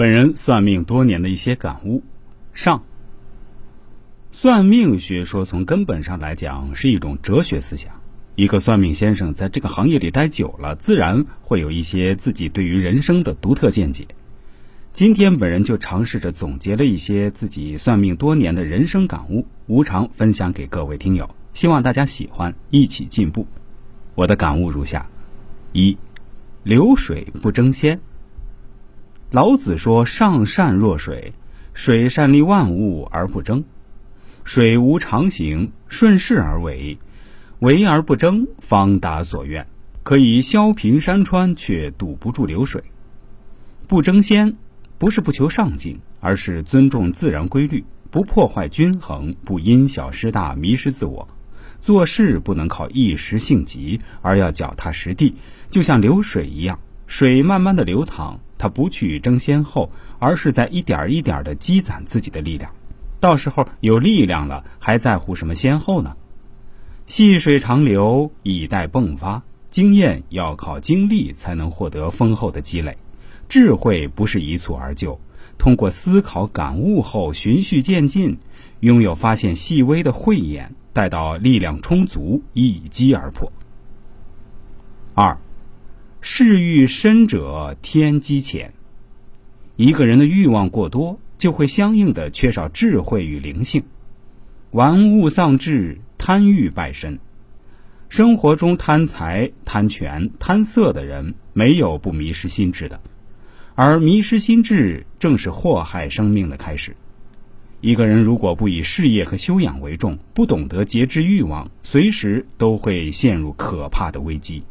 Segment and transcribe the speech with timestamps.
[0.00, 2.02] 本人算命多年的一些感悟。
[2.54, 2.84] 上，
[4.32, 8.00] 算命学说从根本上来讲是一种哲学思想。
[8.34, 14.06] 一个算命先生在这个行业里待久了，自然会有一些自己对于人生的独特见解。
[14.94, 23.46] 今天本人就尝试着总结了一些自己算命多年的人生感悟，无偿分享给各位听友，希望大家喜欢，一起进步。
[24.14, 25.10] 我的感悟如下：
[25.74, 25.98] 一，
[26.62, 28.00] 流水不争先。
[29.32, 31.34] 老子说：“上善若水，
[31.72, 33.62] 水善利万物而不争。
[34.42, 36.98] 水无常形，顺势而为，
[37.60, 39.68] 为而不争，方达所愿。
[40.02, 42.82] 可以削平山川，却堵不住流水。
[43.86, 44.56] 不争先，
[44.98, 51.28] 不是不求上进，而是尊重自然规律，不破坏均衡，不因小失大，迷失自我。
[51.80, 55.36] 做事不能靠一时性急，而要脚踏实地，
[55.68, 62.70] 就像流水一样，水慢慢的流淌。”他不去争先后，而是在一点一点的积攒自己的力量。
[63.18, 66.14] 到时候有力量了，还在乎什么先后呢？
[67.06, 69.42] 细水长流，以待迸发。
[69.70, 72.98] 经验要靠经历才能获得丰厚的积累，
[73.48, 75.18] 智慧不是一蹴而就，
[75.56, 78.36] 通过思考感悟后循序渐进，
[78.80, 83.50] 拥有发现细微的慧眼，待到力量充足，一击而破。
[85.14, 85.38] 二。
[86.22, 88.74] 事欲深者天机浅。
[89.76, 93.84] 一个人的欲望过多，就会相应的缺少智慧与灵性。
[94.70, 97.18] 玩物丧志，贪欲败身。
[98.10, 103.00] 生活中贪财、贪权、贪色的人，没有不迷失心智的。
[103.74, 106.94] 而迷失心智，正是祸害生命的开始。
[107.80, 114.62] 一个人如果不以事业和修养为重，不懂得节制欲望，随时都会陷入可怕的危机。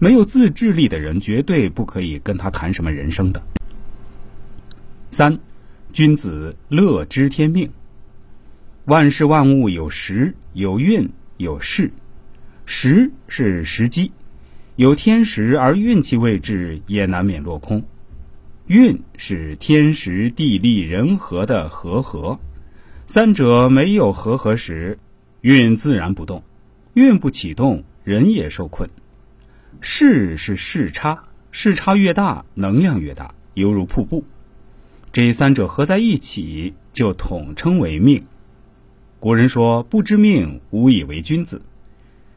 [0.00, 3.42] 没有自制力的人，绝对不可以跟他谈什么人生的。
[5.10, 5.38] 三，
[5.92, 7.68] 君子乐知天命。
[8.84, 11.90] 万事万物有时、有运、有势。
[12.64, 14.12] 时是时机，
[14.76, 17.82] 有天时而运气未至，也难免落空。
[18.66, 22.38] 运是天时地利人和的和合，
[23.06, 24.98] 三者没有和合时，
[25.40, 26.44] 运自然不动。
[26.94, 28.88] 运不启动，人也受困。
[29.80, 34.24] 势是势差，势差越大，能量越大，犹如瀑布。
[35.12, 38.24] 这三者合在一起，就统称为命。
[39.20, 41.62] 古人说：“不知命，无以为君子。”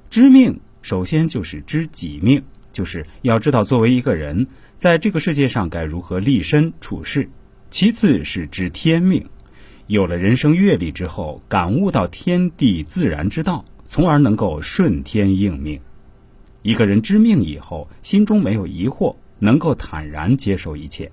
[0.09, 7.29] 知命，首先就是知己命，就是要知道作为一个人，在这个世界上该如何立身处世。
[7.69, 9.25] 其次是知天命，
[9.87, 15.79] 有了人生阅历之后，感悟到天地自然之道，从而能够顺天应命。
[16.63, 21.11] 一个人知命以后，心中没有疑惑，能够坦然接受一切。